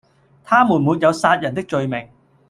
[0.43, 2.09] 他們沒有殺人的罪名，